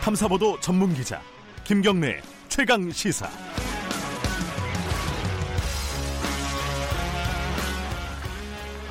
탐사보도 0.00 0.58
전문 0.60 0.94
기자 0.94 1.20
김경래 1.62 2.22
최강 2.48 2.90
시사. 2.90 3.28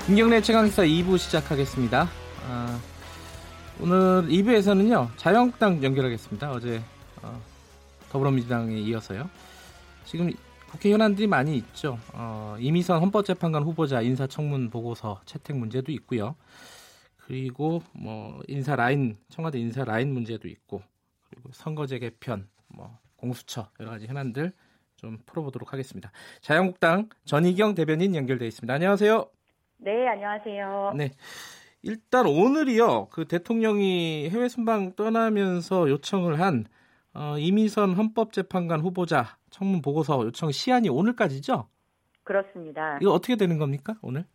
김경래 0.05 0.39
최강 0.39 0.67
시사 0.67 0.83
2부 0.83 1.17
시작하겠습니다. 1.17 2.07
아, 2.47 2.79
오늘 3.79 4.27
2부에서는요 4.27 5.09
자유한국당 5.17 5.83
연결하겠습니다. 5.83 6.51
어제 6.51 6.79
어, 7.23 7.41
더불어민주당에 8.11 8.77
이어서요. 8.77 9.27
지금 10.05 10.31
국회 10.69 10.91
현안들이 10.91 11.25
많이 11.25 11.57
있죠. 11.57 11.97
어, 12.13 12.55
이미선 12.59 13.01
헌법재판관 13.01 13.63
후보자 13.63 14.01
인사청문 14.01 14.69
보고서 14.69 15.21
채택 15.25 15.57
문제도 15.57 15.91
있고요. 15.91 16.35
그리고 17.25 17.81
뭐 17.93 18.39
인사 18.47 18.75
라인 18.75 19.17
청와대 19.29 19.57
인사 19.59 19.83
라인 19.83 20.13
문제도 20.13 20.47
있고 20.47 20.83
그리고 21.39 21.51
선거제 21.53 21.99
개편 21.99 22.47
뭐 22.67 22.99
공수처 23.15 23.69
여러 23.79 23.91
가지 23.91 24.07
현안들 24.07 24.51
좀 24.97 25.17
풀어보도록 25.25 25.71
하겠습니다. 25.71 26.11
자유한국당 26.41 27.07
전희경 27.23 27.75
대변인 27.75 28.15
연결돼 28.15 28.45
있습니다. 28.45 28.73
안녕하세요. 28.73 29.25
네, 29.77 30.07
안녕하세요. 30.07 30.93
네. 30.97 31.11
일단 31.81 32.25
오늘이요. 32.27 33.07
그 33.07 33.25
대통령이 33.25 34.29
해외 34.29 34.49
순방 34.49 34.95
떠나면서 34.95 35.89
요청을 35.89 36.41
한 36.41 36.65
어, 37.13 37.37
이미선 37.37 37.93
헌법재판관 37.93 38.81
후보자 38.81 39.37
청문 39.49 39.81
보고서 39.81 40.25
요청 40.25 40.51
시한이 40.51 40.89
오늘까지죠? 40.89 41.69
그렇습니다. 42.23 42.99
이거 43.01 43.11
어떻게 43.11 43.37
되는 43.37 43.57
겁니까? 43.57 43.95
오늘? 44.01 44.25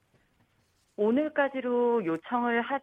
오늘까지로 0.97 2.07
요청을 2.07 2.63
하, 2.63 2.81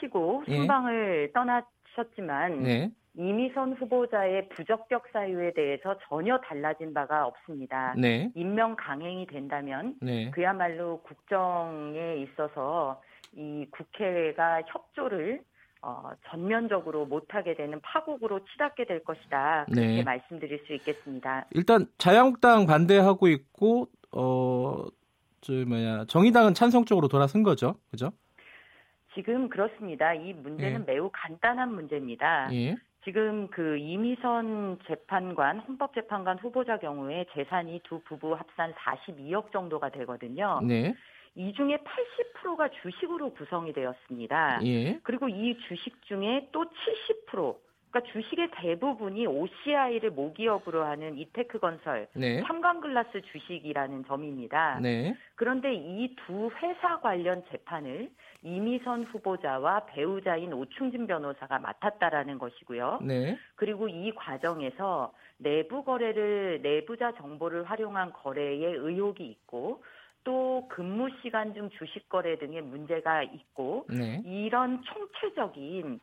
시고 0.00 0.42
예. 0.48 0.56
순방을 0.56 1.32
떠나셨지만 1.32 2.62
네. 2.62 2.92
이미선 3.14 3.74
후보자의 3.74 4.48
부적격 4.50 5.04
사유에 5.12 5.52
대해서 5.52 5.96
전혀 6.08 6.38
달라진 6.38 6.94
바가 6.94 7.26
없습니다. 7.26 7.94
네. 7.98 8.30
임명 8.34 8.74
강행이 8.76 9.26
된다면 9.26 9.96
네. 10.00 10.30
그야말로 10.30 11.02
국정에 11.02 12.16
있어서 12.16 13.02
이 13.34 13.66
국회가 13.70 14.62
협조를 14.66 15.42
어, 15.82 16.10
전면적으로 16.30 17.06
못하게 17.06 17.54
되는 17.54 17.80
파국으로 17.80 18.44
치닫게 18.46 18.84
될 18.86 19.02
것이다. 19.02 19.66
그렇게 19.66 19.96
네. 19.96 20.02
말씀드릴 20.02 20.62
수 20.66 20.72
있겠습니다. 20.74 21.46
일단 21.50 21.86
자유한국당 21.98 22.66
반대하고 22.66 23.28
있고 23.28 23.88
어, 24.12 24.84
저 25.40 25.52
뭐야 25.52 26.04
정의당은 26.06 26.54
찬성 26.54 26.84
쪽으로 26.84 27.08
돌아선 27.08 27.42
거죠, 27.42 27.74
그죠? 27.90 28.12
지금 29.14 29.48
그렇습니다. 29.48 30.14
이 30.14 30.32
문제는 30.32 30.86
매우 30.86 31.10
간단한 31.12 31.74
문제입니다. 31.74 32.48
예. 32.52 32.76
지금 33.04 33.48
그 33.48 33.76
이미선 33.78 34.78
재판관, 34.86 35.58
헌법재판관 35.60 36.38
후보자 36.38 36.78
경우에 36.78 37.26
재산이 37.34 37.80
두 37.84 38.00
부부 38.04 38.34
합산 38.34 38.72
42억 38.74 39.52
정도가 39.52 39.90
되거든요. 39.90 40.60
네. 40.62 40.94
이 41.34 41.52
중에 41.54 41.78
80%가 41.78 42.68
주식으로 42.82 43.32
구성이 43.32 43.72
되었습니다. 43.72 44.60
예. 44.64 45.00
그리고 45.02 45.28
이 45.28 45.56
주식 45.66 46.02
중에 46.02 46.48
또 46.52 46.64
70%, 47.30 47.56
그러니까 47.92 48.10
주식의 48.12 48.50
대부분이 48.52 49.26
OCI를 49.26 50.10
모기업으로 50.12 50.82
하는 50.84 51.18
이테크 51.18 51.58
건설, 51.58 52.08
네. 52.14 52.40
삼광글라스 52.40 53.20
주식이라는 53.20 54.06
점입니다. 54.06 54.80
네. 54.80 55.14
그런데 55.34 55.74
이 55.74 56.14
두 56.26 56.50
회사 56.62 57.00
관련 57.00 57.42
재판을 57.50 58.10
이미선 58.42 59.04
후보자와 59.04 59.86
배우자인 59.86 60.52
오충진 60.52 61.06
변호사가 61.06 61.58
맡았다라는 61.58 62.38
것이고요. 62.38 63.00
네. 63.02 63.38
그리고 63.56 63.88
이 63.88 64.12
과정에서 64.14 65.12
내부 65.36 65.84
거래를 65.84 66.60
내부자 66.62 67.12
정보를 67.12 67.64
활용한 67.64 68.12
거래에 68.12 68.72
의혹이 68.72 69.24
있고 69.24 69.82
또 70.24 70.66
근무 70.68 71.08
시간 71.20 71.52
중 71.52 71.68
주식 71.70 72.08
거래 72.08 72.38
등의 72.38 72.62
문제가 72.62 73.22
있고 73.22 73.86
네. 73.88 74.22
이런 74.24 74.82
총체적인 74.82 76.00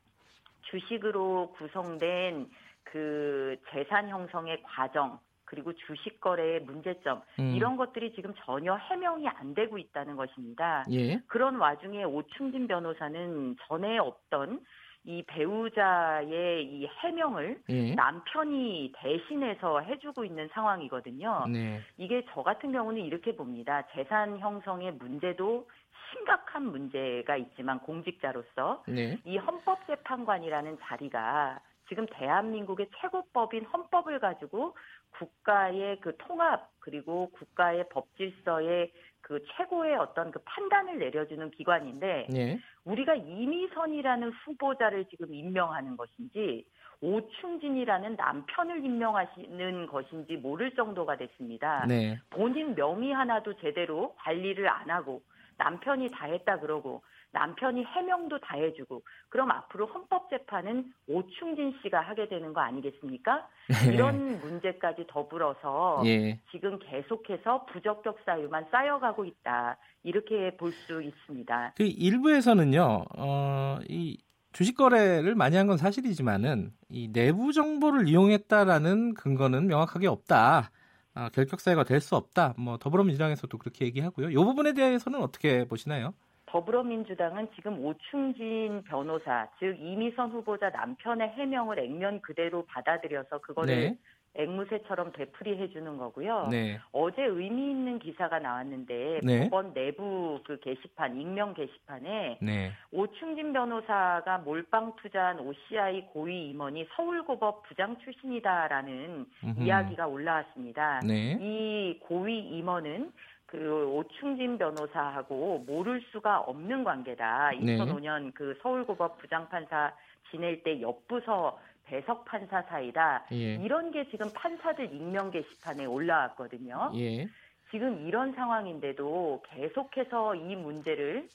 주식으로 0.63 1.53
구성된 1.57 2.49
그 2.83 3.57
재산 3.71 4.09
형성의 4.09 4.61
과정 4.63 5.19
그리고 5.45 5.73
주식 5.73 6.21
거래의 6.21 6.61
문제점 6.61 7.21
음. 7.39 7.55
이런 7.55 7.75
것들이 7.75 8.13
지금 8.13 8.33
전혀 8.45 8.75
해명이 8.75 9.27
안 9.27 9.55
되고 9.55 9.79
있다는 9.79 10.15
것입니다. 10.15 10.85
예. 10.91 11.19
그런 11.27 11.55
와중에 11.55 12.03
오충진 12.03 12.67
변호사는 12.67 13.55
전에 13.67 13.97
없던 13.97 14.61
이 15.05 15.23
배우자의 15.25 16.65
이 16.65 16.85
해명을 16.85 17.61
예. 17.69 17.95
남편이 17.95 18.93
대신해서 18.95 19.79
해주고 19.79 20.23
있는 20.23 20.49
상황이거든요. 20.53 21.45
네. 21.51 21.81
이게 21.97 22.23
저 22.31 22.43
같은 22.43 22.71
경우는 22.71 23.01
이렇게 23.01 23.35
봅니다. 23.35 23.87
재산 23.93 24.37
형성의 24.37 24.93
문제도 24.93 25.67
심각한 26.11 26.65
문제가 26.65 27.37
있지만 27.37 27.79
공직자로서 27.79 28.83
네. 28.87 29.19
이 29.25 29.37
헌법재판관이라는 29.37 30.77
자리가 30.81 31.59
지금 31.87 32.05
대한민국의 32.11 32.87
최고법인 32.99 33.65
헌법을 33.65 34.19
가지고 34.19 34.75
국가의 35.17 35.99
그 36.01 36.15
통합 36.17 36.69
그리고 36.79 37.29
국가의 37.31 37.85
법 37.89 38.05
질서의 38.15 38.91
그 39.21 39.43
최고의 39.55 39.95
어떤 39.95 40.31
그 40.31 40.39
판단을 40.45 40.99
내려주는 40.99 41.51
기관인데 41.51 42.27
예. 42.35 42.59
우리가 42.85 43.15
이미선이라는 43.15 44.31
후보자를 44.31 45.05
지금 45.05 45.33
임명하는 45.33 45.97
것인지 45.97 46.65
오충진이라는 47.01 48.15
남편을 48.15 48.83
임명하시는 48.83 49.87
것인지 49.87 50.37
모를 50.37 50.71
정도가 50.75 51.17
됐습니다. 51.17 51.85
네. 51.87 52.19
본인 52.29 52.75
명의 52.75 53.11
하나도 53.11 53.55
제대로 53.57 54.15
관리를 54.17 54.67
안 54.69 54.89
하고 54.89 55.21
남편이 55.59 56.09
다 56.11 56.25
했다 56.25 56.59
그러고 56.59 57.03
남편이 57.31 57.83
해명도 57.83 58.39
다 58.39 58.57
해주고 58.57 59.03
그럼 59.29 59.51
앞으로 59.51 59.85
헌법재판은 59.85 60.91
오충진 61.07 61.75
씨가 61.83 62.01
하게 62.01 62.27
되는 62.27 62.53
거 62.53 62.61
아니겠습니까? 62.61 63.47
이런 64.17 64.39
문제까지 64.41 65.05
더불어서 65.07 66.01
예. 66.05 66.39
지금 66.49 66.79
계속해서 66.79 67.65
부적격 67.67 68.17
사유만 68.25 68.65
쌓여가고 68.71 69.25
있다 69.25 69.77
이렇게 70.01 70.57
볼 70.57 70.71
수 70.71 71.03
있습니다. 71.03 71.73
그 71.77 71.83
일부에서는요, 71.83 73.05
어, 73.17 73.77
이 73.87 74.17
주식 74.53 74.75
거래를 74.75 75.35
많이 75.35 75.55
한 75.55 75.67
건 75.67 75.77
사실이지만은 75.77 76.71
이 76.89 77.11
내부 77.11 77.51
정보를 77.53 78.07
이용했다라는 78.07 79.13
근거는 79.13 79.67
명확하게 79.67 80.07
없다. 80.07 80.71
아, 81.13 81.29
결격 81.29 81.59
사유가 81.59 81.83
될 81.83 81.99
수 82.01 82.15
없다. 82.15 82.53
뭐 82.57 82.77
더불어민주당에서도 82.77 83.57
그렇게 83.57 83.85
얘기하고요. 83.85 84.29
이 84.29 84.35
부분에 84.35 84.73
대해서는 84.73 85.21
어떻게 85.21 85.65
보시나요? 85.67 86.13
더불어민주당은 86.47 87.49
지금 87.55 87.83
오충진 87.85 88.83
변호사, 88.83 89.47
즉 89.59 89.75
이미선 89.79 90.31
후보자 90.31 90.69
남편의 90.71 91.29
해명을 91.29 91.77
액면 91.79 92.21
그대로 92.21 92.65
받아들여서 92.65 93.39
그거를 93.41 93.75
네. 93.75 93.97
앵무새처럼 94.39 95.11
되풀이해 95.11 95.69
주는 95.69 95.97
거고요. 95.97 96.47
네. 96.49 96.79
어제 96.91 97.21
의미 97.23 97.71
있는 97.71 97.99
기사가 97.99 98.39
나왔는데 98.39 99.19
네. 99.23 99.49
법원 99.49 99.73
내부 99.73 100.39
그 100.45 100.59
게시판 100.59 101.19
익명 101.19 101.53
게시판에 101.53 102.39
네. 102.41 102.71
오충진 102.91 103.53
변호사가 103.53 104.39
몰빵 104.39 104.95
투자한 105.01 105.39
OCI 105.39 106.07
고위 106.13 106.49
임원이 106.49 106.87
서울고법 106.95 107.63
부장 107.63 107.97
출신이다라는 107.99 109.25
음흠. 109.43 109.61
이야기가 109.61 110.07
올라왔습니다. 110.07 111.01
네. 111.05 111.37
이 111.39 111.99
고위 111.99 112.39
임원은 112.39 113.11
그 113.49 113.87
오충진 113.87 114.59
변호사하고 114.59 115.63
모를 115.65 116.01
수가 116.11 116.39
없는 116.41 116.83
관계다. 116.83 117.51
네. 117.61 117.77
2005년 117.77 118.31
그 118.35 118.57
서울고법 118.61 119.17
부장판사 119.17 119.91
지낼 120.29 120.61
때 120.61 120.79
옆부서 120.79 121.59
배석 121.85 122.25
판사 122.25 122.61
사이다. 122.61 123.25
예. 123.31 123.55
이런 123.55 123.89
게 123.91 124.07
지금 124.11 124.27
판사들 124.35 124.93
익명 124.93 125.31
게시판에 125.31 125.85
올라왔거든요. 125.85 126.91
예. 126.95 127.27
지금 127.71 128.07
이런 128.07 128.33
상황인데도 128.33 129.41
계속해서 129.47 130.35
이 130.35 130.55
문제를 130.55 131.27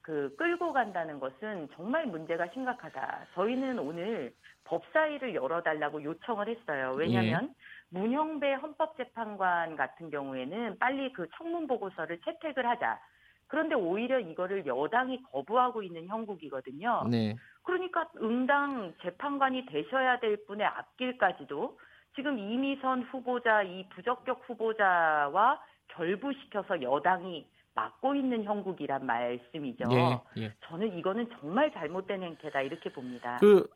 그 0.00 0.34
끌고 0.38 0.72
간다는 0.72 1.20
것은 1.20 1.68
정말 1.74 2.06
문제가 2.06 2.46
심각하다. 2.54 3.26
저희는 3.34 3.78
오늘 3.78 4.32
법사위를 4.64 5.34
열어달라고 5.34 6.02
요청을 6.02 6.48
했어요. 6.48 6.94
왜냐하면 6.96 7.54
문형배 7.90 8.54
헌법재판관 8.54 9.76
같은 9.76 10.10
경우에는 10.10 10.78
빨리 10.78 11.12
그 11.12 11.26
청문 11.36 11.66
보고서를 11.66 12.20
채택을 12.20 12.66
하자. 12.66 13.00
그런데 13.46 13.74
오히려 13.74 14.18
이거를 14.20 14.66
여당이 14.66 15.22
거부하고 15.32 15.82
있는 15.82 16.06
형국이거든요. 16.06 17.04
네. 17.10 17.34
그러니까 17.62 18.06
응당 18.20 18.92
재판관이 19.02 19.66
되셔야 19.66 20.20
될 20.20 20.44
분의 20.46 20.66
앞길까지도 20.66 21.78
지금 22.14 22.38
이미선 22.38 23.04
후보자 23.04 23.62
이 23.62 23.88
부적격 23.90 24.42
후보자와 24.46 25.60
결부시켜서 25.88 26.82
여당이 26.82 27.48
막고 27.74 28.14
있는 28.14 28.44
형국이란 28.44 29.06
말씀이죠. 29.06 29.84
예. 29.92 30.42
예. 30.42 30.52
저는 30.64 30.98
이거는 30.98 31.30
정말 31.38 31.72
잘못된 31.72 32.22
행태다 32.22 32.62
이렇게 32.62 32.90
봅니다. 32.92 33.38
그 33.40 33.68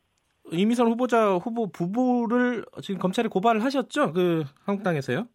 이미선 0.51 0.87
후보자 0.87 1.35
후보 1.35 1.71
부부를 1.71 2.65
지금 2.81 2.99
검찰에 2.99 3.27
고발을 3.27 3.63
하셨죠? 3.63 4.13
그 4.13 4.43
한국당에서요? 4.65 5.27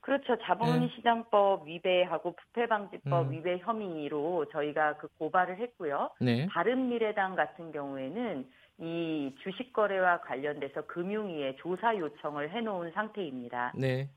그렇죠. 0.00 0.36
자본시장법 0.42 1.66
위배하고 1.66 2.36
부패방지법 2.36 3.26
음. 3.26 3.32
위배 3.32 3.58
혐의로 3.58 4.44
저희가 4.52 4.98
그 4.98 5.08
고발을 5.18 5.58
했고요. 5.58 6.10
네. 6.20 6.46
바른미래당 6.46 7.34
같은 7.34 7.72
경우에는 7.72 8.46
이 8.80 9.34
주식 9.42 9.72
거래와 9.72 10.20
관련돼서 10.20 10.82
금융위에 10.86 11.56
조사 11.56 11.96
요청을 11.96 12.50
해놓은 12.50 12.92
상태입니다. 12.92 13.72
네. 13.76 14.10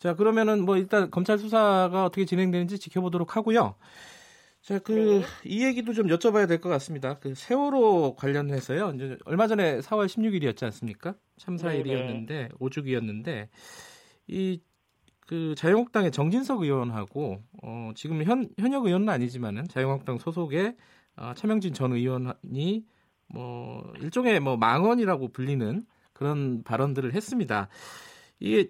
자, 0.00 0.14
그러면은 0.14 0.66
뭐 0.66 0.76
일단 0.76 1.10
검찰 1.10 1.38
수사가 1.38 2.04
어떻게 2.04 2.26
진행되는지 2.26 2.78
지켜보도록 2.78 3.36
하고요. 3.36 3.76
자, 4.62 4.78
그, 4.78 5.22
이 5.44 5.64
얘기도 5.64 5.92
좀 5.92 6.06
여쭤봐야 6.06 6.46
될 6.46 6.60
것 6.60 6.68
같습니다. 6.68 7.18
그 7.18 7.34
세월호 7.34 8.14
관련해서요. 8.16 8.92
이제 8.94 9.18
얼마 9.24 9.48
전에 9.48 9.80
4월 9.80 10.06
16일이었지 10.06 10.62
않습니까? 10.64 11.14
참사일이었는데, 11.38 12.50
오죽이었는데, 12.60 13.48
이, 14.28 14.60
그 15.26 15.54
자유한국당의 15.56 16.12
정진석 16.12 16.62
의원하고, 16.62 17.42
어, 17.62 17.90
지금 17.96 18.22
현, 18.22 18.48
현역 18.58 18.86
의원은 18.86 19.08
아니지만은 19.08 19.66
자유한국당 19.68 20.18
소속의 20.18 20.76
어, 21.16 21.32
차명진 21.34 21.74
전 21.74 21.92
의원이 21.92 22.84
뭐, 23.28 23.92
일종의 24.00 24.38
뭐 24.40 24.56
망언이라고 24.56 25.28
불리는 25.32 25.84
그런 26.12 26.62
발언들을 26.62 27.14
했습니다. 27.14 27.68
이게 28.38 28.68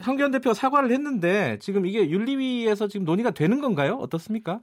황교안 0.00 0.30
대표가 0.30 0.54
사과를 0.54 0.90
했는데 0.92 1.58
지금 1.60 1.86
이게 1.86 2.08
윤리위에서 2.10 2.86
지금 2.88 3.04
논의가 3.06 3.30
되는 3.32 3.60
건가요? 3.60 3.94
어떻습니까? 3.96 4.60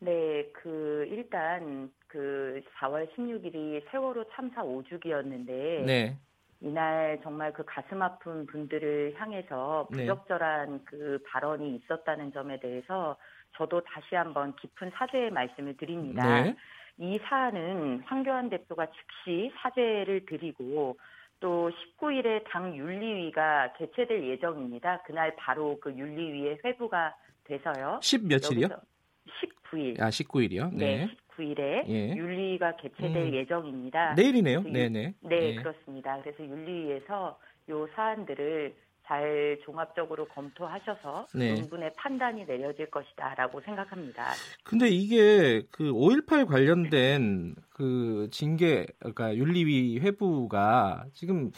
네, 0.00 0.50
그 0.52 1.06
일단 1.10 1.90
그 2.08 2.62
4월 2.78 3.08
16일이 3.14 3.82
세월호 3.90 4.24
참사 4.32 4.62
5주기였는데 4.62 5.84
네. 5.84 6.16
이날 6.60 7.20
정말 7.22 7.52
그 7.52 7.64
가슴 7.64 8.02
아픈 8.02 8.46
분들을 8.46 9.14
향해서 9.16 9.88
네. 9.90 9.98
부적절한 9.98 10.84
그 10.84 11.22
발언이 11.28 11.76
있었다는 11.76 12.32
점에 12.32 12.60
대해서 12.60 13.16
저도 13.56 13.82
다시 13.82 14.14
한번 14.14 14.54
깊은 14.56 14.90
사죄의 14.94 15.30
말씀을 15.30 15.76
드립니다. 15.76 16.42
네. 16.42 16.56
이 16.98 17.18
사안은 17.24 18.02
황교안 18.04 18.50
대표가 18.50 18.86
즉시 18.86 19.52
사죄를 19.56 20.26
드리고 20.26 20.98
또 21.40 21.70
19일에 21.70 22.44
당 22.50 22.76
윤리위가 22.76 23.74
개최될 23.78 24.24
예정입니다. 24.24 25.02
그날 25.02 25.34
바로 25.36 25.78
그 25.80 25.92
윤리위에 25.92 26.58
회부가 26.64 27.14
돼서요. 27.44 28.00
10 28.02 28.26
며칠이요? 28.26 28.68
19일. 29.70 30.00
아, 30.00 30.08
19일이요? 30.08 30.74
네, 30.74 31.06
네. 31.06 31.10
19일에 31.36 31.88
예. 31.88 32.14
윤리위가 32.16 32.76
개최될 32.76 33.16
음. 33.16 33.34
예정입니다. 33.34 34.14
내일이네요. 34.14 34.62
그 34.62 34.68
네, 34.68 34.88
네. 34.88 35.14
네, 35.20 35.36
예. 35.36 35.54
그렇습니다. 35.56 36.20
그래서 36.22 36.44
윤리위에서 36.44 37.38
요 37.70 37.88
사안들을 37.94 38.74
잘 39.10 39.58
종합적으로 39.64 40.26
검토하셔서 40.26 41.26
네. 41.34 41.54
명분의 41.54 41.92
판단이 41.96 42.44
내려질 42.44 42.90
것이다라고 42.90 43.60
생각합니다. 43.62 44.28
근데 44.62 44.88
이게 44.88 45.62
그 45.72 45.90
5.18 45.92 46.46
관련된 46.46 47.56
그 47.70 48.28
징계, 48.30 48.86
그러니까 49.00 49.34
윤리위 49.34 49.98
회부가 49.98 51.06
지금 51.12 51.50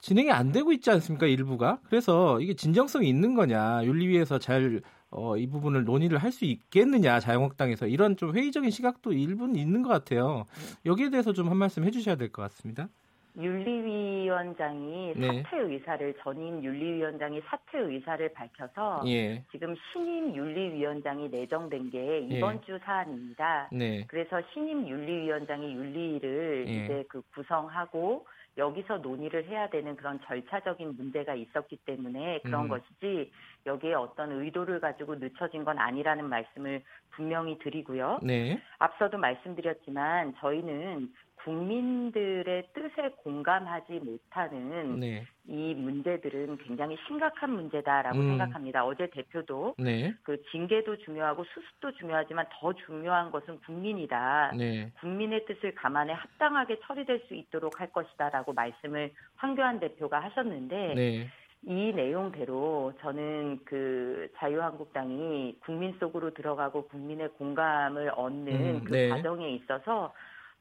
진행이 0.00 0.30
안 0.30 0.52
되고 0.52 0.72
있지 0.72 0.90
않습니까? 0.90 1.26
일부가. 1.26 1.78
그래서 1.84 2.38
이게 2.38 2.52
진정성이 2.52 3.08
있는 3.08 3.34
거냐. 3.34 3.82
윤리위에서 3.84 4.38
잘, 4.38 4.82
어, 5.14 5.36
이 5.36 5.46
부분을 5.46 5.84
논의를 5.84 6.18
할 6.18 6.32
수 6.32 6.44
있겠느냐. 6.44 7.20
자유한국당에서. 7.20 7.86
이런 7.86 8.16
좀 8.16 8.34
회의적인 8.34 8.70
시각도 8.70 9.12
일부는 9.12 9.54
있는 9.56 9.82
것 9.82 9.88
같아요. 9.88 10.46
여기에 10.84 11.10
대해서 11.10 11.32
좀 11.32 11.48
한 11.48 11.56
말씀 11.56 11.84
해주셔야 11.84 12.16
될 12.16 12.30
것 12.32 12.42
같습니다. 12.42 12.88
윤리위원장이 13.36 15.12
네. 15.16 15.42
사퇴 15.42 15.58
의사를 15.58 16.14
전임 16.22 16.62
윤리위원장이 16.62 17.40
사퇴 17.46 17.78
의사를 17.78 18.32
밝혀서 18.32 19.02
예. 19.06 19.42
지금 19.50 19.74
신임 19.92 20.34
윤리위원장이 20.36 21.28
내정된 21.28 21.90
게 21.90 22.20
이번 22.30 22.62
주 22.62 22.78
사안입니다. 22.84 23.68
네. 23.72 24.04
그래서 24.06 24.40
신임 24.52 24.88
윤리위원장이 24.88 25.74
윤리를 25.74 26.64
예. 26.68 26.72
이제 26.72 27.04
그 27.08 27.22
구성하고 27.34 28.24
여기서 28.56 28.98
논의를 28.98 29.46
해야 29.46 29.68
되는 29.68 29.96
그런 29.96 30.20
절차적인 30.20 30.96
문제가 30.96 31.34
있었기 31.34 31.78
때문에 31.84 32.40
그런 32.44 32.64
음. 32.64 32.68
것이지 32.68 33.32
여기에 33.66 33.94
어떤 33.94 34.32
의도를 34.32 34.80
가지고 34.80 35.16
늦춰진 35.16 35.64
건 35.64 35.78
아니라는 35.78 36.28
말씀을 36.28 36.82
분명히 37.10 37.58
드리고요. 37.58 38.20
네. 38.22 38.60
앞서도 38.78 39.18
말씀드렸지만 39.18 40.34
저희는 40.38 41.12
국민들의 41.44 42.68
뜻에 42.72 43.10
공감하지 43.18 44.00
못하는 44.02 44.98
네. 44.98 45.26
이 45.46 45.74
문제들은 45.74 46.56
굉장히 46.58 46.96
심각한 47.06 47.50
문제다라고 47.50 48.18
음. 48.18 48.28
생각합니다. 48.30 48.84
어제 48.86 49.08
대표도 49.10 49.74
네. 49.78 50.14
그 50.22 50.42
징계도 50.50 50.96
중요하고 50.98 51.44
수습도 51.44 51.92
중요하지만 51.92 52.46
더 52.50 52.72
중요한 52.72 53.30
것은 53.30 53.60
국민이다. 53.60 54.52
네. 54.56 54.90
국민의 55.00 55.44
뜻을 55.44 55.74
감안해 55.74 56.14
합당하게 56.14 56.80
처리될 56.80 57.24
수 57.28 57.34
있도록 57.34 57.78
할 57.78 57.92
것이다라고 57.92 58.54
말씀을 58.54 59.12
황교안 59.36 59.80
대표가 59.80 60.20
하셨는데 60.20 60.94
네. 60.94 61.28
이 61.66 61.92
내용대로 61.94 62.92
저는 63.00 63.60
그 63.64 64.28
자유한국당이 64.36 65.56
국민 65.60 65.94
속으로 65.98 66.32
들어가고 66.32 66.88
국민의 66.88 67.28
공감을 67.38 68.12
얻는 68.16 68.52
음, 68.52 68.84
그 68.84 68.92
네. 68.92 69.08
과정에 69.08 69.50
있어서 69.50 70.12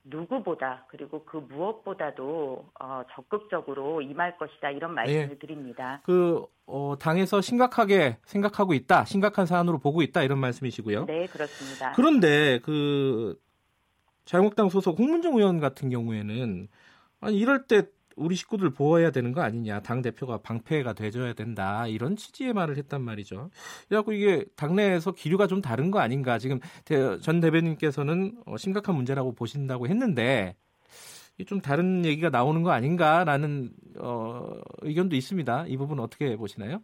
누구보다 0.03 0.85
그리고 0.89 1.23
그 1.23 1.37
무엇보다도 1.37 2.65
어, 2.79 3.03
적극적으로 3.15 4.01
임할 4.01 4.37
것이다 4.37 4.71
이런 4.71 4.93
말씀을 4.93 5.29
네. 5.29 5.37
드립니다. 5.39 6.01
그 6.03 6.45
어, 6.65 6.95
당에서 6.99 7.41
심각하게 7.41 8.17
생각하고 8.25 8.73
있다, 8.73 9.05
심각한 9.05 9.45
사안으로 9.45 9.79
보고 9.79 10.01
있다 10.01 10.23
이런 10.23 10.39
말씀이시고요. 10.39 11.05
네 11.05 11.27
그렇습니다. 11.27 11.93
그런데 11.93 12.59
그 12.63 13.39
자유한국당 14.25 14.69
소속 14.69 14.99
홍문정 14.99 15.35
의원 15.37 15.59
같은 15.59 15.89
경우에는 15.89 16.67
아니 17.21 17.37
이럴 17.37 17.67
때 17.67 17.83
우리 18.15 18.35
식구들 18.35 18.69
보호해야 18.71 19.11
되는 19.11 19.31
거 19.31 19.41
아니냐, 19.41 19.81
당 19.81 20.01
대표가 20.01 20.37
방패가 20.37 20.93
돼줘야 20.93 21.33
된다 21.33 21.87
이런 21.87 22.15
취지의 22.15 22.53
말을 22.53 22.77
했단 22.77 23.01
말이죠. 23.01 23.49
그래갖고 23.87 24.11
이게 24.13 24.45
당내에서 24.55 25.11
기류가 25.13 25.47
좀 25.47 25.61
다른 25.61 25.91
거 25.91 25.99
아닌가 25.99 26.37
지금 26.37 26.59
대- 26.85 27.17
전 27.19 27.39
대변인께서는 27.39 28.37
어, 28.45 28.57
심각한 28.57 28.95
문제라고 28.95 29.33
보신다고 29.33 29.87
했는데. 29.87 30.55
이좀 31.39 31.61
다른 31.61 32.05
얘기가 32.05 32.29
나오는 32.29 32.61
거 32.61 32.69
아닌가라는 32.69 33.71
어, 33.97 34.51
의견도 34.81 35.15
있습니다. 35.15 35.65
이 35.67 35.77
부분 35.77 35.99
어떻게 35.99 36.35
보시나요? 36.35 36.83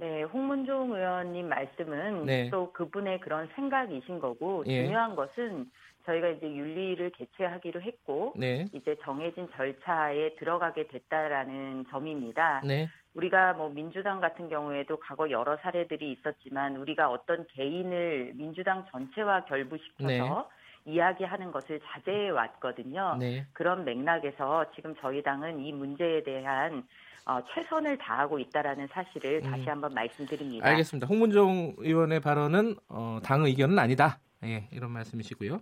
네, 0.00 0.22
홍문종 0.22 0.94
의원님 0.94 1.50
말씀은 1.50 2.24
네. 2.24 2.48
또 2.50 2.72
그분의 2.72 3.20
그런 3.20 3.46
생각이신 3.54 4.20
거고 4.20 4.64
예. 4.68 4.86
중요한 4.86 5.14
것은 5.14 5.70
저희가 6.06 6.28
이제 6.28 6.46
윤리를 6.46 7.10
개최하기로 7.10 7.80
했고 7.82 8.34
네, 8.36 8.66
이제 8.72 8.96
정해진 9.02 9.48
절차에 9.56 10.34
들어가게 10.36 10.86
됐다라는 10.88 11.86
점입니다. 11.90 12.60
네, 12.64 12.88
우리가 13.14 13.54
뭐 13.54 13.68
민주당 13.70 14.20
같은 14.20 14.48
경우에도 14.48 14.98
과거 14.98 15.30
여러 15.30 15.56
사례들이 15.58 16.12
있었지만 16.12 16.76
우리가 16.76 17.10
어떤 17.10 17.46
개인을 17.48 18.32
민주당 18.34 18.84
전체와 18.90 19.44
결부시켜서 19.46 20.08
네. 20.08 20.92
이야기하는 20.92 21.50
것을 21.50 21.80
자제해 21.80 22.28
왔거든요. 22.30 23.16
네. 23.18 23.46
그런 23.52 23.84
맥락에서 23.84 24.66
지금 24.74 24.94
저희 25.00 25.22
당은 25.22 25.60
이 25.60 25.72
문제에 25.72 26.22
대한 26.22 26.86
어, 27.26 27.40
최선을 27.54 27.96
다하고 27.96 28.38
있다라는 28.38 28.88
사실을 28.88 29.40
음. 29.44 29.50
다시 29.50 29.66
한번 29.66 29.94
말씀드립니다. 29.94 30.68
알겠습니다. 30.68 31.06
홍문종 31.06 31.76
의원의 31.78 32.20
발언은 32.20 32.74
어, 32.90 33.18
당 33.24 33.46
의 33.46 33.54
견은 33.54 33.78
아니다. 33.78 34.18
예, 34.44 34.68
이런 34.72 34.90
말씀이시고요. 34.90 35.58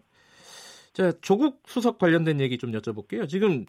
자, 0.93 1.13
조국 1.21 1.63
수석 1.67 1.99
관련된 1.99 2.41
얘기 2.41 2.59
좀 2.59 2.73
여쭤볼게요. 2.73 3.29
지금 3.29 3.67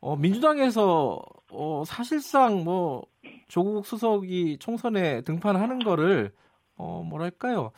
어, 0.00 0.16
민주당에서 0.16 1.22
어, 1.50 1.84
사실상 1.86 2.64
뭐 2.64 3.06
조국 3.48 3.86
수석이 3.86 4.58
총선에 4.58 5.22
등판하는 5.22 5.78
거를 5.78 6.32
어, 6.76 7.02
뭐랄까요? 7.08 7.72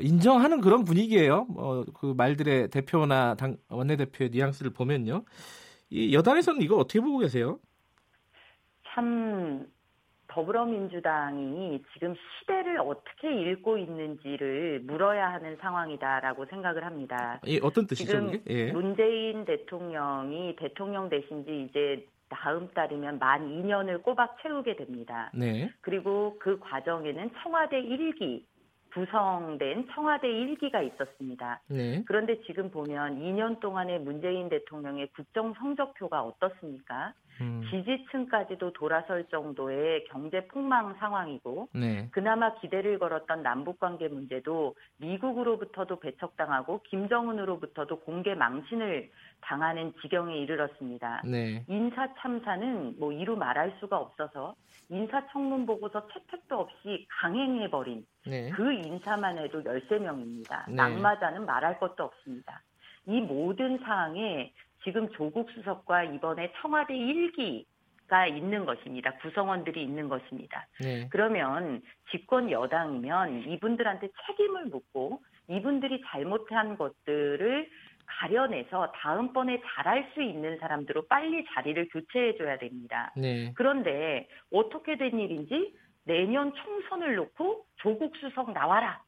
인정하는 0.00 0.60
그런 0.60 0.84
분위기예요. 0.84 1.46
어, 1.56 1.84
그 1.94 2.14
말들의 2.16 2.68
대표나 2.70 3.34
당 3.34 3.56
원내대표의 3.68 4.30
뉘앙스를 4.30 4.72
보면요. 4.72 5.24
이 5.90 6.14
여당에서는 6.14 6.62
이거 6.62 6.76
어떻게 6.76 7.00
보고 7.00 7.18
계세요? 7.18 7.58
참 8.94 9.66
더불어민주당이 10.36 11.82
지금 11.94 12.14
시대를 12.14 12.78
어떻게 12.80 13.32
읽고 13.32 13.78
있는지를 13.78 14.80
물어야 14.84 15.32
하는 15.32 15.56
상황이다라고 15.56 16.44
생각을 16.44 16.84
합니다. 16.84 17.40
이 17.46 17.58
어떤 17.62 17.86
뜻이죠, 17.86 18.12
지금? 18.12 18.40
예. 18.48 18.70
문재인 18.70 19.46
대통령이 19.46 20.56
대통령 20.56 21.08
되신 21.08 21.46
지 21.46 21.66
이제 21.70 22.06
다음 22.28 22.68
달이면 22.74 23.18
만 23.18 23.48
2년을 23.48 24.02
꼬박 24.02 24.36
채우게 24.42 24.76
됩니다. 24.76 25.30
네. 25.32 25.70
그리고 25.80 26.36
그 26.38 26.58
과정에는 26.58 27.30
청와대 27.42 27.80
일기 27.80 28.44
구성된 28.92 29.88
청와대 29.94 30.28
일기가 30.28 30.82
있었습니다. 30.82 31.60
네. 31.68 32.02
그런데 32.06 32.40
지금 32.42 32.70
보면 32.70 33.20
2년 33.20 33.60
동안의 33.60 34.00
문재인 34.00 34.48
대통령의 34.50 35.08
국정 35.14 35.54
성적표가 35.54 36.22
어떻습니까? 36.22 37.14
음, 37.40 37.62
지지층까지도 37.70 38.72
돌아설 38.72 39.24
정도의 39.28 40.04
경제 40.04 40.46
폭망 40.46 40.94
상황이고 40.94 41.68
네. 41.74 42.08
그나마 42.12 42.54
기대를 42.54 42.98
걸었던 42.98 43.42
남북 43.42 43.78
관계 43.78 44.08
문제도 44.08 44.74
미국으로부터도 44.98 46.00
배척당하고 46.00 46.82
김정은으로부터도 46.84 48.00
공개 48.00 48.34
망신을 48.34 49.10
당하는 49.42 49.92
지경에 50.00 50.36
이르렀습니다. 50.38 51.22
네. 51.24 51.64
인사 51.68 52.08
참사는 52.18 52.94
뭐 52.98 53.12
이루 53.12 53.36
말할 53.36 53.76
수가 53.80 53.98
없어서 53.98 54.54
인사청문 54.88 55.66
보고서 55.66 56.06
채택도 56.08 56.58
없이 56.60 57.06
강행해버린 57.20 58.06
네. 58.26 58.50
그 58.50 58.72
인사만 58.72 59.38
해도 59.38 59.62
13명입니다. 59.62 60.68
네. 60.68 60.74
낙마자는 60.74 61.44
말할 61.44 61.78
것도 61.78 62.04
없습니다. 62.04 62.62
이 63.06 63.20
모든 63.20 63.78
사항에 63.78 64.52
지금 64.86 65.10
조국 65.10 65.50
수석과 65.50 66.04
이번에 66.04 66.52
청와대 66.60 66.96
일기 66.96 67.66
가 68.06 68.24
있는 68.24 68.64
것입니다. 68.64 69.10
구성원들이 69.14 69.82
있는 69.82 70.08
것입니다. 70.08 70.68
네. 70.80 71.08
그러면 71.10 71.82
집권 72.12 72.52
여당이면 72.52 73.48
이분들한테 73.48 74.10
책임을 74.26 74.66
묻고 74.66 75.20
이분들이 75.48 76.00
잘못한 76.06 76.76
것들을 76.76 77.68
가려내서 78.06 78.92
다음번에 78.92 79.60
잘할 79.60 80.08
수 80.14 80.22
있는 80.22 80.56
사람들로 80.58 81.08
빨리 81.08 81.44
자리를 81.52 81.88
교체해줘야 81.88 82.58
됩니다. 82.58 83.12
네. 83.16 83.52
그런데 83.56 84.28
어떻게 84.52 84.96
된 84.96 85.18
일인지 85.18 85.74
내년 86.04 86.54
총선을 86.54 87.16
놓고 87.16 87.64
조국 87.78 88.16
수석 88.18 88.52
나와라. 88.52 89.02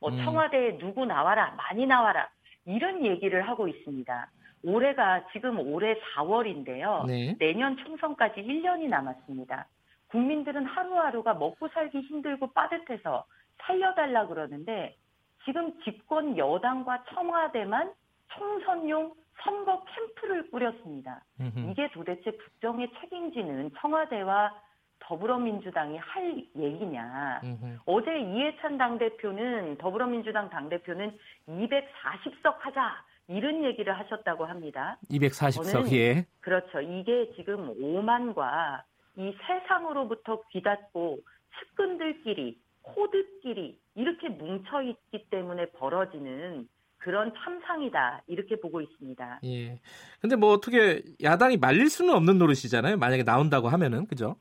뭐 0.00 0.10
음. 0.10 0.24
청와대에 0.24 0.78
누구 0.78 1.04
나와라. 1.04 1.54
많이 1.56 1.86
나와라. 1.86 2.28
이런 2.64 3.06
얘기를 3.06 3.46
하고 3.48 3.68
있습니다. 3.68 4.28
올해가 4.62 5.26
지금 5.32 5.58
올해 5.58 5.94
4월인데요. 6.14 7.06
네. 7.06 7.36
내년 7.38 7.76
총선까지 7.78 8.42
1년이 8.42 8.88
남았습니다. 8.88 9.66
국민들은 10.08 10.66
하루하루가 10.66 11.34
먹고 11.34 11.68
살기 11.68 12.00
힘들고 12.00 12.48
빠듯해서 12.48 13.24
살려달라 13.62 14.26
그러는데 14.26 14.96
지금 15.44 15.78
집권 15.82 16.36
여당과 16.36 17.04
청와대만 17.14 17.92
총선용 18.28 19.14
선거 19.42 19.82
캠프를 19.84 20.50
꾸렸습니다. 20.50 21.22
음흠. 21.40 21.70
이게 21.70 21.90
도대체 21.92 22.30
국정의 22.32 22.90
책임지는 23.00 23.70
청와대와 23.78 24.54
더불어민주당이 25.00 25.96
할 25.96 26.44
얘기냐. 26.54 27.40
음흠. 27.42 27.78
어제 27.86 28.20
이해찬 28.20 28.76
당대표는 28.76 29.78
더불어민주당 29.78 30.50
당대표는 30.50 31.16
240석 31.48 32.58
하자 32.58 33.02
이런 33.30 33.62
얘기를 33.64 33.96
하셨다고 33.96 34.44
합니다. 34.44 34.98
240석 35.08 35.84
저는- 35.84 35.92
예. 35.92 36.26
그렇죠. 36.40 36.80
이게 36.80 37.30
지금 37.36 37.70
오만과 37.80 38.82
이 39.16 39.32
세상으로부터 39.46 40.42
귀닫고 40.50 41.20
측근들끼리 41.60 42.58
코드끼리 42.82 43.78
이렇게 43.94 44.28
뭉쳐 44.28 44.82
있기 44.82 45.26
때문에 45.30 45.66
벌어지는 45.72 46.68
그런 46.98 47.32
참상이다 47.34 48.22
이렇게 48.26 48.56
보고 48.60 48.80
있습니다. 48.80 49.40
예. 49.44 49.78
근데 50.20 50.34
뭐 50.36 50.50
어떻게 50.52 51.02
야당이 51.22 51.56
말릴 51.58 51.88
수는 51.88 52.12
없는 52.14 52.36
노릇이잖아요. 52.38 52.96
만약에 52.96 53.22
나온다고 53.22 53.68
하면은 53.68 54.06
그죠? 54.06 54.36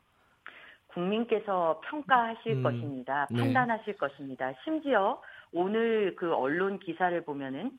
국민께서 0.87 1.79
평가하실 1.85 2.53
음, 2.53 2.63
것입니다. 2.63 3.27
네. 3.29 3.39
판단하실 3.39 3.97
것입니다. 3.97 4.51
심지어 4.63 5.21
오늘 5.53 6.15
그 6.15 6.33
언론 6.33 6.79
기사를 6.79 7.23
보면은 7.23 7.71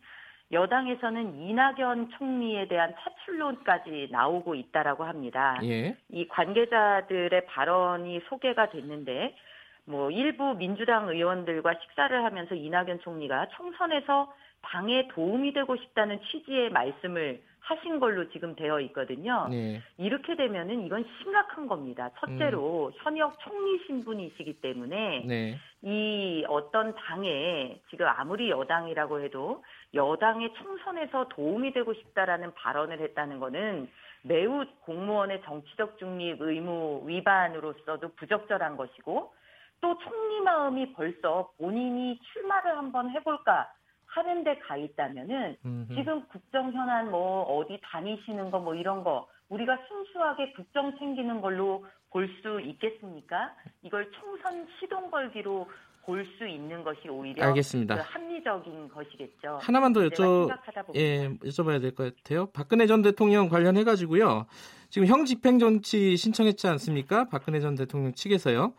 여당에서는 0.53 1.39
이낙연 1.39 2.11
총리에 2.19 2.67
대한 2.69 2.95
차출론까지 2.99 4.09
나오고 4.11 4.55
있다라고 4.57 5.05
합니다. 5.05 5.59
예. 5.63 5.97
이 6.11 6.27
관계자들의 6.27 7.47
발언이 7.47 8.21
소개가 8.29 8.71
됐는데 8.71 9.37
뭐 9.85 10.11
일부 10.11 10.55
민주당 10.55 11.09
의원들과 11.09 11.75
식사를 11.83 12.25
하면서 12.25 12.55
이낙연 12.55 13.01
총리가 13.01 13.49
총선에서 13.57 14.33
당에 14.63 15.09
도움이 15.09 15.53
되고 15.53 15.77
싶다는 15.77 16.21
취지의 16.23 16.71
말씀을 16.71 17.41
하신 17.61 18.01
걸로 18.01 18.29
지금 18.31 18.57
되어 18.57 18.81
있거든요. 18.81 19.47
네. 19.49 19.81
이렇게 19.97 20.35
되면은 20.35 20.87
이건 20.87 21.05
심각한 21.19 21.69
겁니다. 21.69 22.11
첫째로 22.19 22.91
현역 22.97 23.39
총리 23.41 23.79
신분이시기 23.87 24.61
때문에 24.61 25.25
네. 25.27 25.59
이 25.83 26.45
어떤 26.49 26.95
당에 26.95 27.81
지금 27.91 28.07
아무리 28.09 28.51
여당이라고 28.51 29.21
해도 29.21 29.63
여당의 29.95 30.53
총선에서 30.55 31.29
도움이 31.29 31.73
되고 31.73 31.95
싶다라는 31.95 32.55
발언을 32.55 33.01
했다는 33.01 33.39
거는 33.39 33.89
매우 34.23 34.65
공무원의 34.81 35.43
정치적 35.45 35.99
중립 35.99 36.41
의무 36.41 37.03
위반으로서도 37.07 38.15
부적절한 38.17 38.77
것이고 38.77 39.33
또 39.81 39.99
총리 39.99 40.41
마음이 40.41 40.93
벌써 40.93 41.51
본인이 41.59 42.19
출마를 42.33 42.77
한번 42.77 43.11
해볼까 43.11 43.73
하는 44.13 44.43
데 44.45 44.59
가 44.67 44.77
있다면은 44.77 45.57
음흠. 45.65 45.95
지금 45.95 46.27
국정 46.29 46.73
현안 46.73 47.11
뭐 47.11 47.43
어디 47.43 47.79
다니시는 47.83 48.51
거 48.51 48.59
뭐 48.61 48.75
이런 48.75 49.03
거 49.05 49.27
우리가 49.49 49.79
순수하게 49.89 50.53
국정 50.53 50.97
챙기는 50.99 51.41
걸로 51.41 51.85
볼 52.11 52.29
수 52.43 52.61
있겠습니까? 52.61 53.53
이걸 53.83 54.11
총선 54.13 54.67
시동 54.79 55.11
걸기로 55.11 55.69
볼 56.05 56.27
수 56.39 56.47
있는 56.49 56.83
것이 56.83 57.09
오히려 57.09 57.45
알겠습니다. 57.47 57.95
그 57.95 58.01
합리적인 58.05 58.89
것이겠죠. 58.89 59.59
하나만 59.63 59.93
더 59.93 60.01
여쭤. 60.01 60.51
예, 60.97 61.29
여쭤봐야 61.45 61.81
될 61.81 61.95
것 61.95 62.17
같아요. 62.17 62.47
박근혜 62.47 62.87
전 62.87 63.03
대통령 63.03 63.49
관련해 63.49 63.85
가지고요. 63.85 64.47
지금 64.89 65.07
형 65.07 65.25
집행 65.25 65.61
정치 65.61 66.17
신청했지 66.17 66.67
않습니까? 66.67 67.29
박근혜 67.29 67.61
전 67.61 67.77
대통령 67.77 68.13
측에서요. 68.13 68.73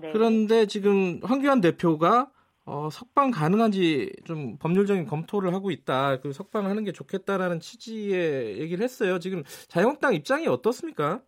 네. 0.00 0.10
그런데 0.12 0.66
지금 0.66 1.20
황교안 1.22 1.60
대표가 1.60 2.28
어, 2.66 2.88
석방 2.90 3.30
가능한지 3.30 4.12
좀 4.24 4.56
법률적인 4.58 5.06
검토를 5.06 5.52
하고 5.52 5.70
있다. 5.70 6.20
그 6.20 6.32
석방하는 6.32 6.84
게 6.84 6.92
좋겠다라는 6.92 7.60
취지의 7.60 8.58
얘기를 8.58 8.82
했어요. 8.82 9.18
지금 9.18 9.42
자유한국당 9.68 10.14
입장이 10.14 10.46
어떻습니까? 10.48 11.22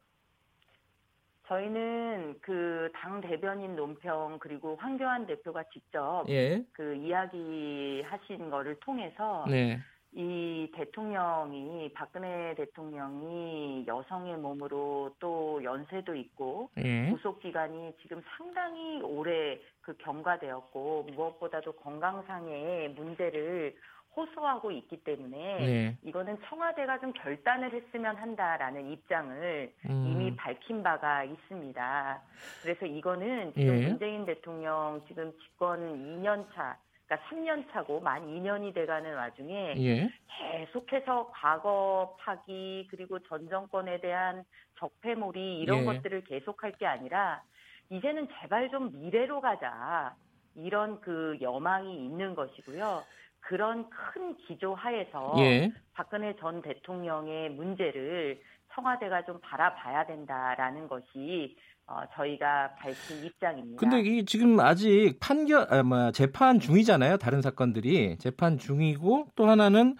저희는 1.49 2.40
그 2.40 2.76
당 3.07 3.21
대변인 3.21 3.76
논평 3.76 4.38
그리고 4.40 4.76
황교안 4.76 5.26
대표가 5.26 5.62
직접 5.73 6.25
예. 6.28 6.64
그 6.73 6.97
이야기 6.97 8.02
하신 8.05 8.50
거를 8.50 8.78
통해서 8.81 9.45
네. 9.49 9.78
이 10.18 10.70
대통령이 10.75 11.92
박근혜 11.92 12.54
대통령이 12.54 13.85
여성의 13.87 14.38
몸으로 14.38 15.14
또 15.18 15.62
연세도 15.62 16.14
있고 16.14 16.70
예. 16.78 17.11
구속 17.11 17.38
기간이 17.40 17.92
지금 18.00 18.23
상당히 18.35 19.02
오래 19.02 19.61
그 19.82 19.94
경과되었고 19.99 21.08
무엇보다도 21.12 21.73
건강상의 21.73 22.94
문제를 22.94 23.76
호소하고 24.16 24.70
있기 24.70 25.04
때문에 25.04 25.37
네. 25.37 25.99
이거는 26.02 26.38
청와대가 26.49 26.99
좀 26.99 27.12
결단을 27.12 27.70
했으면 27.75 28.16
한다라는 28.16 28.90
입장을 28.90 29.70
음. 29.90 30.06
이미 30.06 30.35
밝힌 30.35 30.82
바가 30.82 31.25
있습니다. 31.25 32.23
그래서 32.62 32.87
이거는 32.87 33.52
지금 33.52 33.76
예. 33.76 33.88
문재인 33.88 34.25
대통령 34.25 35.02
지금 35.08 35.30
집권 35.40 35.80
2년 36.23 36.46
차, 36.54 36.78
그러니까 37.06 37.28
3년 37.28 37.70
차고 37.72 38.00
만 38.00 38.26
2년이 38.26 38.75
돼가는 38.75 39.14
와중에 39.14 39.75
예. 39.78 40.10
계속해서 40.28 41.30
과거 41.32 42.16
파기 42.20 42.88
그리고 42.90 43.18
전 43.20 43.48
정권에 43.48 44.00
대한 44.00 44.44
적폐몰이 44.78 45.60
이런 45.60 45.80
예. 45.80 45.84
것들을 45.84 46.25
계속할 46.25 46.72
게 46.72 46.86
아니라 46.86 47.42
이제는 47.90 48.28
제발 48.40 48.68
좀 48.70 48.90
미래로 48.92 49.40
가자 49.40 50.14
이런 50.56 51.00
그 51.00 51.38
여망이 51.40 52.04
있는 52.04 52.34
것이고요. 52.34 53.04
그런 53.49 53.88
큰 53.91 54.37
기조 54.37 54.75
하에서 54.75 55.35
예. 55.38 55.73
박근혜 55.95 56.35
전 56.37 56.62
대통령의 56.62 57.50
문제를 57.50 58.41
청와대가 58.75 59.25
좀 59.25 59.41
바라봐야 59.41 60.07
된다라는 60.07 60.88
것이 60.88 61.57
어, 61.87 62.00
저희가 62.15 62.75
밝힌 62.75 63.25
입장입니다. 63.25 63.79
근데 63.79 64.00
이 64.00 64.25
지금 64.25 64.59
아직 64.59 65.19
판결 65.21 65.73
아, 65.73 65.83
뭐 65.85 66.11
재판 66.11 66.59
중이잖아요. 66.59 67.19
다른 67.19 67.41
사건들이 67.41 68.19
재판 68.19 68.59
중이고 68.59 69.29
또 69.37 69.49
하나는 69.49 69.97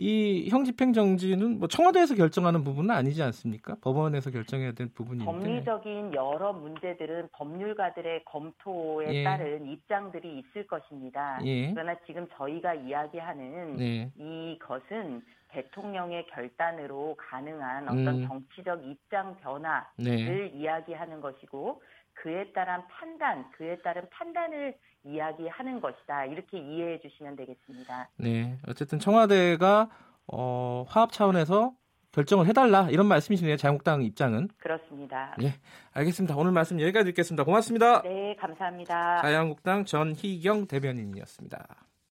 이 0.00 0.48
형집행 0.48 0.92
정지는 0.92 1.58
뭐 1.58 1.66
청와대에서 1.66 2.14
결정하는 2.14 2.62
부분은 2.62 2.94
아니지 2.94 3.20
않습니까? 3.24 3.74
법원에서 3.80 4.30
결정해야 4.30 4.70
될 4.70 4.86
부분인데. 4.88 5.24
법리적인 5.24 6.14
여러 6.14 6.52
문제들은 6.52 7.30
법률가들의 7.32 8.24
검토에 8.24 9.12
예. 9.12 9.24
따른 9.24 9.66
입장들이 9.66 10.38
있을 10.38 10.68
것입니다. 10.68 11.40
예. 11.44 11.72
그러나 11.72 11.96
지금 12.06 12.28
저희가 12.36 12.74
이야기하는 12.74 13.76
네. 13.76 14.12
이것은 14.16 15.20
대통령의 15.48 16.26
결단으로 16.28 17.16
가능한 17.18 17.88
어떤 17.88 18.08
음. 18.08 18.28
정치적 18.28 18.86
입장 18.86 19.36
변화를 19.38 19.84
네. 19.96 20.52
이야기하는 20.54 21.20
것이고 21.20 21.82
그에 22.22 22.52
따른 22.52 22.82
판단, 22.88 23.50
그에 23.52 23.78
따른 23.78 24.08
판단을 24.10 24.76
이야기하는 25.04 25.80
것이다. 25.80 26.26
이렇게 26.26 26.58
이해해 26.58 27.00
주시면 27.00 27.36
되겠습니다. 27.36 28.10
네. 28.16 28.58
어쨌든 28.68 28.98
청와대가 28.98 29.88
어, 30.26 30.84
화합 30.88 31.12
차원에서 31.12 31.72
결정을 32.12 32.46
해달라 32.46 32.88
이런 32.90 33.06
말씀이시네요. 33.06 33.56
자유한국당 33.56 34.02
입장은. 34.02 34.48
그렇습니다. 34.58 35.34
네, 35.38 35.54
알겠습니다. 35.92 36.36
오늘 36.36 36.52
말씀 36.52 36.80
여기까지 36.80 37.06
듣겠습니다. 37.06 37.44
고맙습니다. 37.44 38.02
네, 38.02 38.34
감사합니다. 38.36 39.22
자유한국당 39.22 39.84
전희경 39.84 40.66
대변인이었습니다. 40.66 41.87